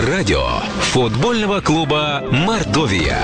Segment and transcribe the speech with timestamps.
[0.00, 0.60] Радио
[0.94, 3.18] футбольного клуба «Мордовия».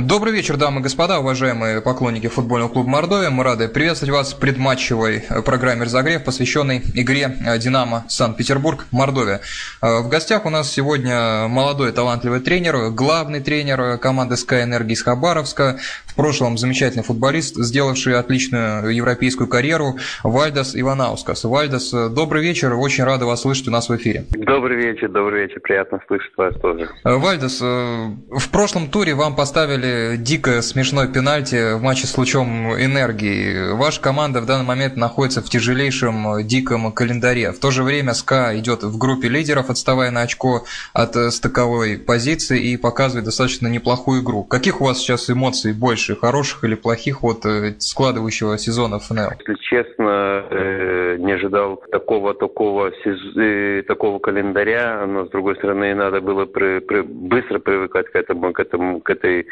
[0.00, 3.30] Добрый вечер, дамы и господа, уважаемые поклонники футбольного клуба Мордовия.
[3.30, 9.40] Мы рады приветствовать вас в предматчевой программе «Разогрев», посвященной игре «Динамо Санкт-Петербург» Мордовия.
[9.80, 15.78] В гостях у нас сегодня молодой талантливый тренер, главный тренер команды Sky Energy из Хабаровска,
[16.06, 21.44] в прошлом замечательный футболист, сделавший отличную европейскую карьеру, Вальдас Иванаускас.
[21.44, 24.24] Вальдас, добрый вечер, очень рада вас слышать у нас в эфире.
[24.30, 26.88] Добрый вечер, добрый вечер, приятно слышать вас тоже.
[27.04, 33.72] Вальдас, в прошлом туре вам поставили отдали дико смешной пенальти в матче с лучом энергии.
[33.76, 37.52] Ваша команда в данный момент находится в тяжелейшем диком календаре.
[37.52, 40.62] В то же время СКА идет в группе лидеров, отставая на очко
[40.92, 44.44] от стыковой позиции и показывает достаточно неплохую игру.
[44.44, 47.44] Каких у вас сейчас эмоций больше, хороших или плохих от
[47.78, 49.30] складывающего сезона ФНЛ?
[49.38, 56.20] Если честно, э, не ожидал такого такого э, такого календаря, но с другой стороны надо
[56.20, 59.46] было при, при, быстро привыкать к этому, к этому, к этой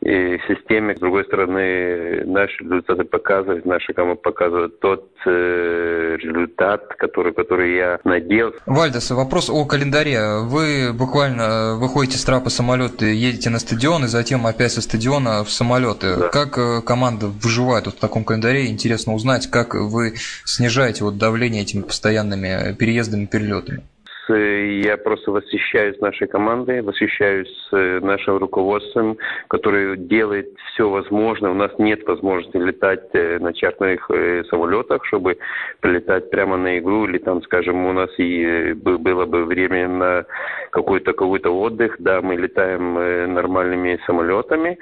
[0.00, 0.94] и системе.
[0.96, 7.98] С другой стороны, наши результаты показывают, наша команда показывает тот э, результат, который, который я
[8.04, 8.58] надеялся.
[8.66, 10.40] Вальдес, вопрос о календаре.
[10.42, 15.50] Вы буквально выходите с трапа самолета, едете на стадион и затем опять со стадиона в
[15.50, 16.16] самолеты.
[16.16, 16.28] Да.
[16.28, 18.66] Как э, команда выживает вот в таком календаре?
[18.66, 23.82] Интересно узнать, как вы снижаете вот давление этими постоянными переездами, перелетами.
[24.28, 31.50] Я просто восхищаюсь нашей командой, восхищаюсь э, нашим руководством, которое делает все возможное.
[31.50, 35.38] У нас нет возможности летать э, на чартерных э, самолетах, чтобы
[35.80, 40.24] прилетать прямо на игру, или там, скажем, у нас и было бы время на
[40.70, 41.96] какой-то какой-то отдых.
[42.00, 44.78] Да, мы летаем нормальными самолетами,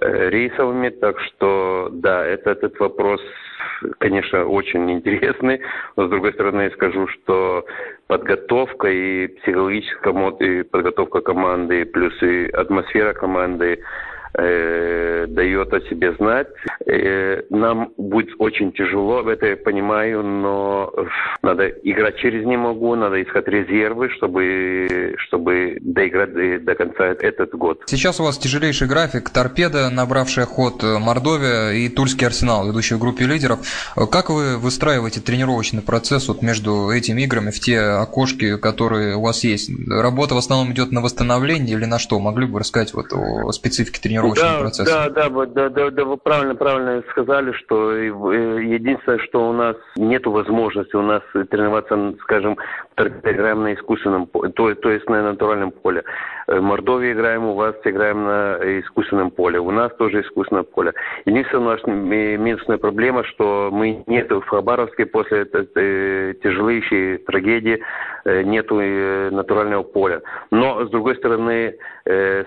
[0.00, 3.20] рейсовыми, так что да, это, этот вопрос
[3.98, 5.60] конечно, очень интересный,
[5.96, 7.64] но с другой стороны скажу, что
[8.10, 13.78] подготовка и психологическая подготовка команды, плюс и атмосфера команды
[14.34, 16.48] э, дает о себе знать.
[16.86, 20.92] Э, нам будет очень тяжело, это я понимаю, но
[21.42, 27.52] надо играть через не могу, надо искать резервы, чтобы, чтобы доиграть до, до конца этот
[27.54, 27.82] год.
[27.86, 29.30] Сейчас у вас тяжелейший график.
[29.30, 33.60] Торпеда, набравшая ход Мордовия и Тульский Арсенал, ведущий в группе лидеров.
[34.10, 39.44] Как вы выстраиваете тренировочный процесс вот между этими играми в те окошки, которые у вас
[39.44, 39.70] есть?
[39.88, 42.18] Работа в основном идет на восстановление или на что?
[42.20, 44.19] Могли бы рассказать вот о специфике тренировки?
[44.20, 45.10] Тренировочного да, процесса.
[45.14, 49.76] Да, да, да, да, да, вы правильно, правильно сказали, что э, единственное, что у нас
[49.96, 52.56] нет возможности у нас тренироваться, скажем,
[52.96, 56.04] играем на искусственном, то, то есть на натуральном поле.
[56.46, 60.92] В э, Мордовии играем, у вас играем на искусственном поле, у нас тоже искусственное поле.
[61.24, 67.82] Единственная наша минусная проблема, что мы нет в Хабаровске после э, тяжелейшей трагедии
[68.24, 68.74] нету
[69.34, 70.20] натурального поля.
[70.50, 71.76] Но, с другой стороны,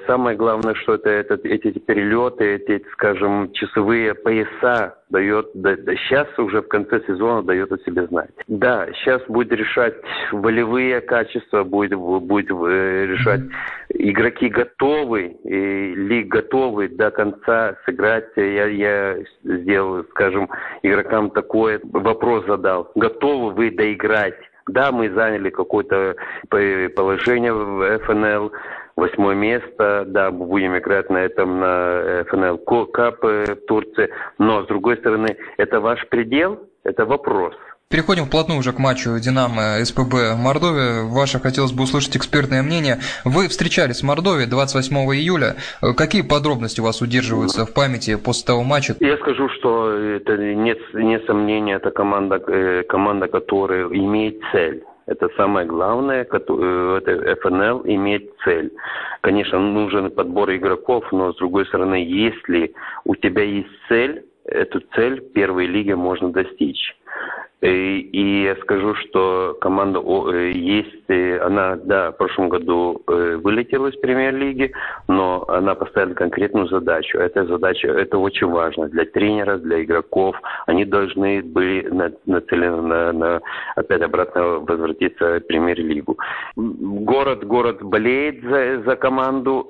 [0.05, 5.96] самое главное, что это, это эти эти перелеты, эти, скажем, часовые пояса дает, да, да,
[5.96, 8.31] сейчас уже в конце сезона дает о себе знать.
[8.47, 9.96] Да, сейчас будет решать
[10.31, 13.41] волевые качества, будет, будет э, решать
[13.90, 18.25] игроки готовы и, ли готовы до конца сыграть.
[18.35, 20.50] Я, я сделал, скажем,
[20.81, 22.91] игрокам такой вопрос задал.
[22.96, 24.35] Готовы вы доиграть?
[24.68, 26.16] Да, мы заняли какое-то
[26.50, 28.52] положение в ФНЛ,
[28.96, 34.98] восьмое место, да, будем играть на этом на ФНЛ Кап в Турции, но с другой
[34.98, 37.53] стороны, это ваш предел, это вопрос.
[37.94, 41.03] Переходим вплотную уже к матчу «Динамо» СПБ Мордовия.
[41.03, 42.98] Ваше хотелось бы услышать экспертное мнение.
[43.24, 45.58] Вы встречались с Мордовией 28 июля.
[45.96, 48.96] Какие подробности у вас удерживаются в памяти после того матча?
[49.00, 55.30] Я скажу, что это нет, нет сомнения, это команда, э, команда, которая имеет цель это
[55.36, 58.72] самое главное, э, это ФНЛ имеет цель.
[59.22, 62.74] Конечно, нужен подбор игроков, но с другой стороны, если
[63.06, 66.96] у тебя есть цель, эту цель первой лиги можно достичь.
[67.63, 73.88] И я скажу, что команда э, есть, э, она, да, в прошлом году э, вылетела
[73.88, 74.73] из премьер-лиги,
[75.08, 77.20] но она поставила конкретную задачу.
[77.20, 80.35] Эта задача, это очень важно для тренера, для игроков.
[80.66, 81.88] Они должны были
[82.26, 83.41] нацелены на, на
[83.78, 86.17] опять обратно возвратиться в премьер-лигу.
[86.58, 89.66] Город, город болеет за, за команду,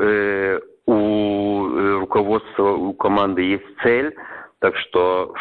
[0.86, 4.16] у руководства, у команды есть цель,
[4.60, 5.34] так что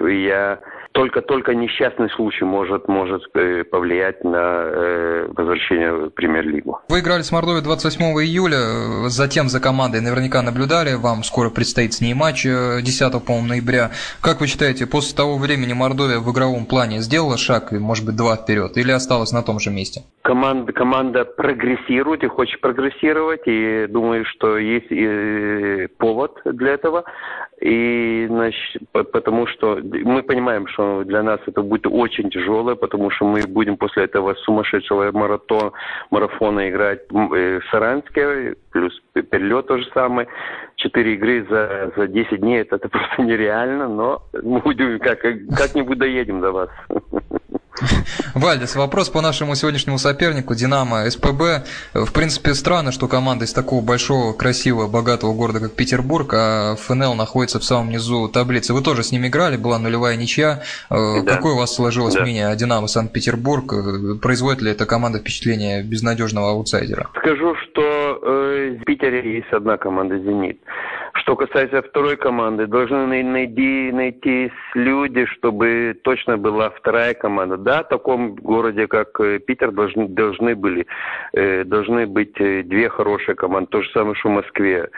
[0.00, 0.60] я
[0.92, 6.80] только-только несчастный случай может, может э, повлиять на э, возвращения в премьер-лигу.
[6.88, 12.00] Вы играли с Мордовией 28 июля, затем за командой наверняка наблюдали, вам скоро предстоит с
[12.00, 13.90] ней матч 10 по ноября.
[14.20, 18.36] Как вы считаете, после того времени Мордовия в игровом плане сделала шаг, может быть, два
[18.36, 20.02] вперед, или осталась на том же месте?
[20.22, 27.04] Команда, команда прогрессирует и хочет прогрессировать, и думаю, что есть и повод для этого.
[27.60, 33.24] И, значит, потому что мы понимаем, что для нас это будет очень тяжело, потому что
[33.24, 35.72] мы будем после этого сумасшедшего маратон,
[36.10, 40.28] марафона играть э, в Саранске, плюс перелет то же самое.
[40.76, 45.98] Четыре игры за, за 10 дней, это, это просто нереально, но мы будем как, как-нибудь
[45.98, 46.70] доедем до вас.
[48.34, 51.64] Вальдис, вопрос по нашему сегодняшнему сопернику, Динамо СПБ.
[51.94, 57.14] В принципе, странно, что команда из такого большого, красивого, богатого города, как Петербург, а ФНЛ
[57.14, 58.74] находится в самом низу таблицы.
[58.74, 60.62] Вы тоже с ними играли, была нулевая ничья.
[60.90, 61.36] Э, да.
[61.36, 62.22] Какое у вас сложилось да.
[62.22, 63.72] мнение о Динамо Санкт-Петербург?
[63.72, 67.08] Э, производит ли эта команда впечатление безнадежного аутсайдера?
[67.18, 70.60] Скажу, что э, в Питере есть одна команда «Зенит».
[71.28, 77.58] Что касается второй команды, должны найти, найти люди, чтобы точно была вторая команда.
[77.58, 80.86] Да, в таком городе, как э, Питер, должны, должны были,
[81.34, 83.68] э, должны быть э, две хорошие команды.
[83.70, 84.88] То же самое, что в Москве.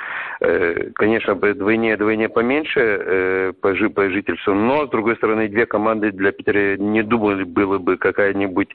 [0.94, 6.76] Конечно, двойне, двойне поменьше по, по жительству, но, с другой стороны, две команды для Питера
[6.76, 8.68] не думали, было бы какая-нибудь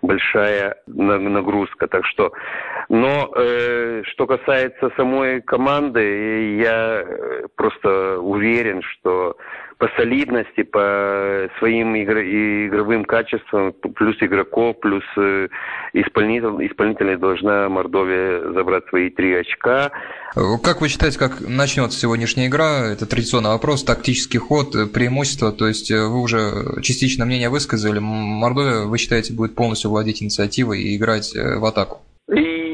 [0.00, 1.88] большая нагрузка.
[1.88, 2.32] Так что,
[2.88, 3.30] но
[4.04, 9.36] что касается самой команды, я Э, просто уверен, что
[9.78, 15.48] по солидности, по своим игровым качествам, плюс игроков, плюс э,
[15.92, 19.90] исполнитель, исполнительной должна Мордовия забрать свои три очка.
[20.62, 22.86] Как вы считаете, как начнется сегодняшняя игра?
[22.92, 25.52] Это традиционный вопрос, тактический ход, преимущество.
[25.52, 27.98] То есть э, вы уже частично мнение высказали.
[27.98, 32.02] Мордовия, вы считаете, будет полностью владеть инициативой и играть в атаку?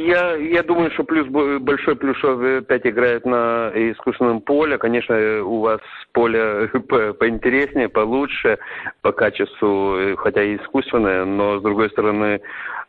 [0.09, 4.79] Я, я думаю, что плюс большой плюс, что опять играет на искусственном поле.
[4.79, 5.81] Конечно, у вас
[6.13, 8.59] поле по, поинтереснее, получше
[9.03, 12.41] по качеству, хотя и искусственное, но с другой стороны,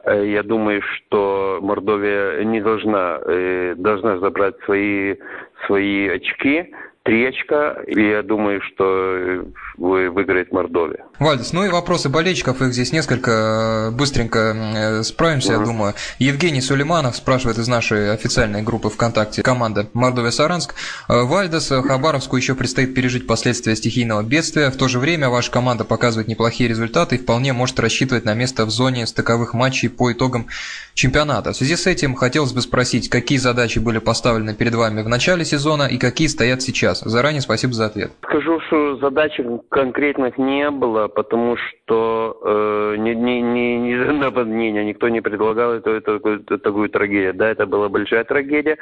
[0.06, 5.18] э, я думаю, что Мордовия не должна, э, должна забрать свои,
[5.66, 6.74] свои очки
[7.04, 9.44] три очка, и я думаю, что
[9.76, 11.09] выиграет Мордовия.
[11.20, 15.94] Вальдис, ну и вопросы болельщиков, их здесь несколько, быстренько э, справимся, я думаю.
[16.18, 20.76] Евгений Сулейманов спрашивает из нашей официальной группы ВКонтакте команда Мордовия-Саранск.
[21.10, 24.70] Э, Вальдес, Хабаровску еще предстоит пережить последствия стихийного бедствия.
[24.70, 28.66] В то же время ваша команда показывает неплохие результаты и вполне может рассчитывать на место
[28.66, 30.48] в зоне стыковых матчей по итогам
[30.94, 31.52] чемпионата.
[31.52, 35.44] В связи с этим хотелось бы спросить, какие задачи были поставлены перед вами в начале
[35.44, 37.02] сезона и какие стоят сейчас?
[37.02, 38.14] Заранее спасибо за ответ.
[38.24, 39.38] Скажу, что задач
[39.70, 45.92] конкретных не было, потому что э, ни, ни, ни, ни наводнения никто не предлагал эту,
[45.92, 47.34] эту, эту, такую трагедию.
[47.34, 48.78] Да, это была большая трагедия.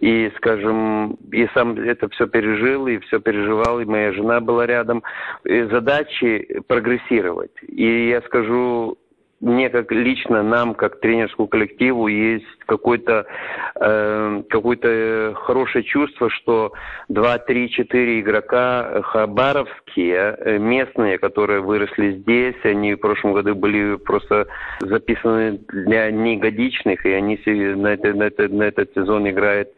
[0.00, 5.02] И, скажем, и сам это все пережил, и все переживал, и моя жена была рядом.
[5.44, 7.52] И задачи прогрессировать.
[7.66, 8.98] И я скажу,
[9.42, 13.26] мне как лично нам, как тренерскому коллективу, есть какое-то
[13.74, 16.72] э, какое-то хорошее чувство, что
[17.08, 23.96] 2, 3, 4 игрока хабаровские, э, местные, которые выросли здесь, они в прошлом году были
[23.96, 24.46] просто
[24.80, 29.68] записаны для негодичных, и они на, это, на, это, на этот сезон играют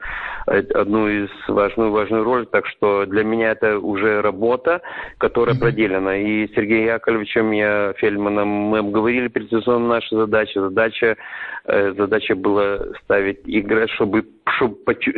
[0.47, 2.47] одну из важную важную роль.
[2.47, 4.83] Так что для меня это уже работа,
[5.19, 6.21] которая проделана.
[6.21, 10.61] И Сергеем Яковлевичем, я Фельдманом, мы обговорили перед сезоном наша задача.
[10.61, 11.17] Задача,
[11.65, 14.77] э, задача была ставить игры, чтобы, чтобы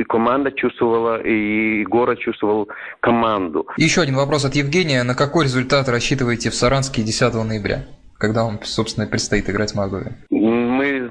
[0.08, 2.68] команда чувствовала и город чувствовал
[3.00, 3.66] команду.
[3.76, 4.85] Еще один вопрос от Евгения.
[4.86, 7.86] На какой результат рассчитываете в Саранске 10 ноября?
[8.18, 10.14] когда вам, собственно, предстоит играть в Мордовии?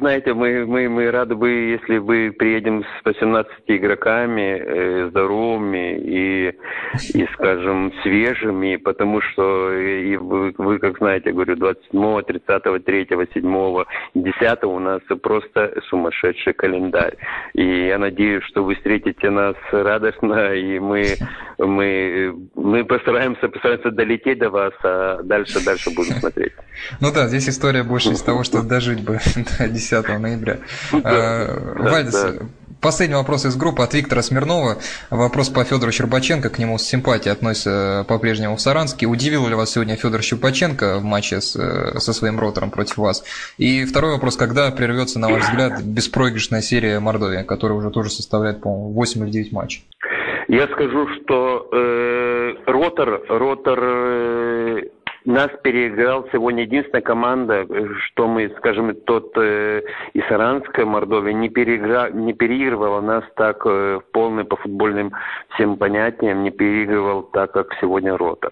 [0.06, 6.54] Знаете, мы, мы, мы рады бы, если вы приедем с 18 игроками, э, здоровыми и,
[7.16, 13.84] и, скажем, свежими, потому что и вы, вы, как знаете, говорю, 27, 30, 3, 7,
[14.14, 17.18] 10 у нас просто сумасшедший календарь.
[17.56, 21.16] И я надеюсь, что вы встретите нас радостно, и мы,
[21.58, 26.54] мы, мы постараемся, постараемся долететь до вас, а дальше, дальше будем смотреть.
[27.02, 29.18] Ну да, здесь история больше из того, что дожить бы
[29.58, 30.60] до 10 ноября.
[31.04, 32.40] А, Вальдес,
[32.86, 34.78] Последний вопрос из группы от Виктора Смирнова.
[35.10, 36.50] Вопрос по Федору Щербаченко.
[36.50, 39.08] К нему с симпатией относится по-прежнему в Саранске.
[39.08, 41.54] Удивил ли вас сегодня Федор Щербаченко в матче с,
[42.00, 43.24] со своим ротором против вас?
[43.58, 44.36] И второй вопрос.
[44.36, 49.32] Когда прервется, на ваш взгляд, беспроигрышная серия Мордовия, которая уже тоже составляет, по-моему, 8 или
[49.32, 49.88] 9 матчей?
[50.48, 54.82] Я скажу, что э, ротор, ротор э,
[55.26, 57.66] нас переиграл сегодня единственная команда,
[58.06, 59.82] что мы, скажем, тот э,
[60.14, 65.14] Исаранская Мордовия не, переигра, не переигрывала нас так э, полный по футбольным
[65.56, 68.52] всем понятиям, не переигрывал так, как сегодня Ротор.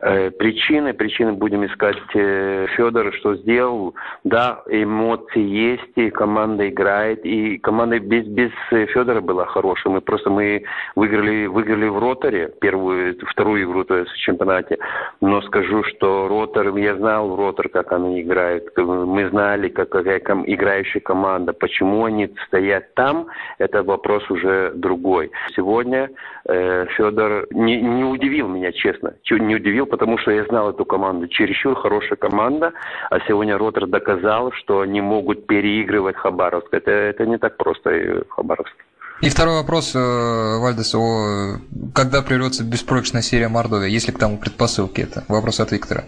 [0.00, 3.94] Э, причины, причины будем искать э, Федора, что сделал.
[4.22, 9.92] Да, эмоции есть, и команда играет, и команда без, без Федора была хорошая.
[9.92, 10.62] Мы просто мы
[10.94, 14.78] выиграли, выиграли в Роторе первую, вторую игру то есть, в чемпионате.
[15.20, 18.64] Но скажу, что Ротор, я знал Ротор, как они играют.
[18.76, 21.52] Мы знали, как, какая играющая команда.
[21.52, 25.30] Почему они стоят там, это вопрос уже другой.
[25.54, 26.10] Сегодня
[26.48, 29.14] э, Федор не, не удивил меня, честно.
[29.30, 31.28] Не удивил, потому что я знал эту команду.
[31.28, 32.72] Чересчур хорошая команда,
[33.10, 36.72] а сегодня Ротор доказал, что они могут переигрывать Хабаровск.
[36.72, 38.82] Это, это не так просто в Хабаровске.
[39.22, 41.58] И второй вопрос, э, Вальдес, о,
[41.94, 45.24] когда прервется беспроигрышная серия Мордовия, есть ли к тому предпосылки это?
[45.28, 46.04] Вопрос от Виктора.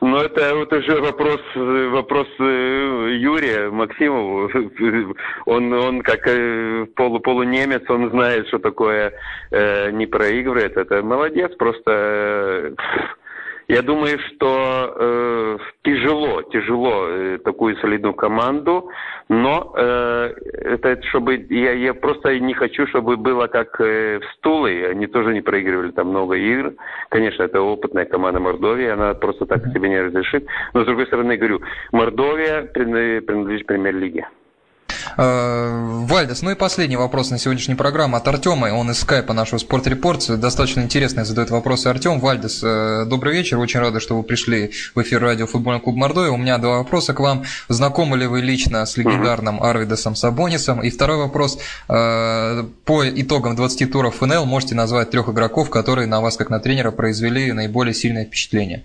[0.00, 4.50] Ну, это, это же вопрос, вопрос э, Юрия Максимову.
[5.46, 9.12] Он, он как э, полу, полунемец, он знает, что такое
[9.52, 10.76] э, не проигрывает.
[10.76, 12.74] Это молодец, просто...
[13.72, 18.90] Я думаю, что э, тяжело, тяжело э, такую солидную команду,
[19.30, 24.84] но э, это чтобы я, я просто не хочу, чтобы было как э, в Стулы,
[24.90, 26.74] они тоже не проигрывали там много игр.
[27.08, 30.46] Конечно, это опытная команда Мордовии, она просто так себе не разрешит.
[30.74, 31.62] Но с другой стороны, говорю,
[31.92, 34.26] Мордовия принадлежит премьер-лиге.
[35.16, 38.68] Э, Вальдес, ну и последний вопрос на сегодняшней программе от Артема.
[38.72, 40.40] Он из скайпа нашего Спортрепорт.
[40.40, 42.20] Достаточно интересно задает вопросы Артем.
[42.20, 43.58] Вальдес, э, добрый вечер.
[43.58, 46.30] Очень рада, что вы пришли в эфир радио Футбольный клуб Мордовия.
[46.30, 47.44] У меня два вопроса к вам.
[47.68, 50.82] Знакомы ли вы лично с легендарным Арвидосом Сабонисом?
[50.82, 51.58] И второй вопрос.
[51.88, 56.60] Э, по итогам 20 туров ФНЛ можете назвать трех игроков, которые на вас, как на
[56.60, 58.84] тренера, произвели наиболее сильное впечатление?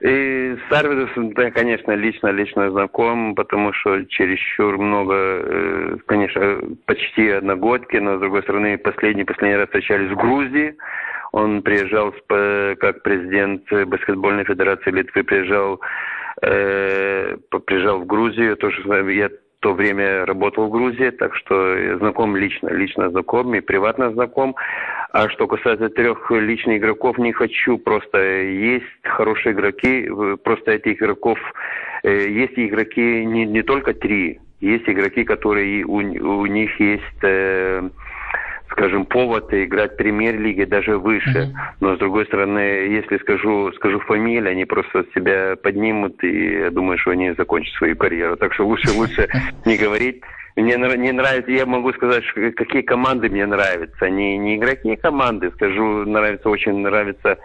[0.00, 0.29] И
[0.70, 8.16] с Арвидосом, да, конечно, лично-лично знаком, потому что чересчур много, э, конечно, почти одногодки, но,
[8.16, 10.76] с другой стороны, последний, последний раз встречались в Грузии.
[11.32, 15.80] Он приезжал как президент баскетбольной федерации Литвы, приезжал,
[16.42, 17.36] э,
[17.66, 19.28] приезжал в Грузию, тоже я
[19.60, 24.56] то время работал в Грузии, так что знаком лично, лично знаком и приватно знаком.
[25.12, 27.78] А что касается трех личных игроков, не хочу.
[27.78, 30.08] Просто есть хорошие игроки,
[30.42, 31.38] просто этих игроков,
[32.02, 37.88] э, есть игроки не, не только три, есть игроки, которые у, у них есть э,
[38.70, 41.52] скажем, повод играть в премьер-лиге даже выше.
[41.80, 46.98] Но с другой стороны, если скажу, скажу фамилию, они просто себя поднимут, и я думаю,
[46.98, 48.36] что они закончат свою карьеру.
[48.36, 49.28] Так что лучше, лучше
[49.64, 50.22] не говорить.
[50.56, 52.24] Мне не нравится, я могу сказать,
[52.56, 54.10] какие команды мне нравятся.
[54.10, 57.38] Не, не игроки команды, скажу, нравится, очень нравится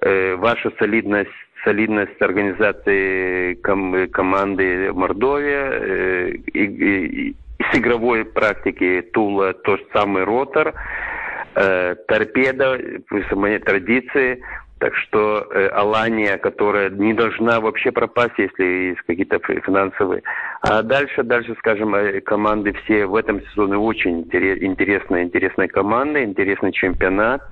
[0.00, 1.30] э, ваша солидность
[1.64, 7.36] солидность организации ком- команды Мордовия э, и, и,
[7.70, 10.74] с игровой практики Тула тот же самый ротор,
[11.54, 12.78] э, торпеда,
[13.32, 14.42] моей традиции,
[14.78, 20.22] так что э, Алания, которая не должна вообще пропасть, если есть какие-то финансовые.
[20.60, 26.72] А дальше, дальше, скажем, э, команды все в этом сезоне очень интересные, интересные команды, интересный
[26.72, 27.42] чемпионат.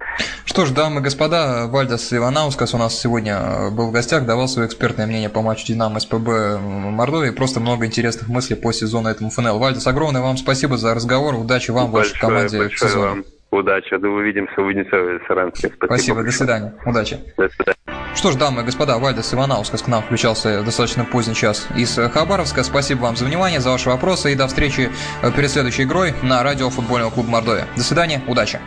[0.44, 4.46] Что ж, дамы и господа, Вальдас Иванаускас у нас сегодня э, был в гостях, давал
[4.46, 7.30] свое экспертное мнение по матчу Динамо СПБ Мордовии.
[7.30, 9.58] Просто много интересных мыслей по сезону этому ФНЛ.
[9.58, 11.34] Вальдас, огромное вам спасибо за разговор.
[11.36, 13.06] Удачи вам, большое, вашей команде большое в сезоне.
[13.06, 13.24] Вам.
[13.54, 13.96] Удачи.
[13.96, 15.68] Да увидимся, увидимся в Саранске.
[15.68, 15.86] Спасибо.
[15.86, 16.22] Спасибо.
[16.22, 16.74] До свидания.
[16.84, 17.18] Удачи.
[17.36, 17.74] До свидания.
[18.14, 21.96] Что ж, дамы и господа, Вальдес Иванаускас к нам включался в достаточно поздний час из
[21.96, 22.62] Хабаровска.
[22.62, 24.90] Спасибо вам за внимание, за ваши вопросы и до встречи
[25.36, 27.66] перед следующей игрой на радио футбольного клуба Мордовия.
[27.76, 28.60] До свидания, удачи.